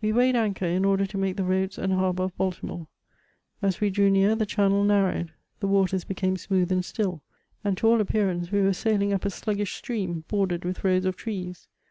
[0.00, 2.86] We weighed anchor in order to make the roads and harbour of Baltimore;
[3.60, 7.20] as we drew near, the channel narrowed; the waters became smooth and still,
[7.62, 11.14] and to all appearance we were sailing up a sluggish stream, bordered with rows of
[11.16, 11.68] trees.